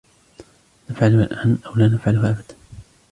نفعلها 0.89 1.23
الآن 1.25 1.57
أو 1.65 1.75
لا 1.75 1.87
نفعلها 1.87 2.29
أبدا. 2.29 2.55